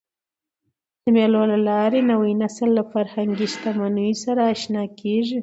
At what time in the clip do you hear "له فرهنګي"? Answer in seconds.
2.77-3.47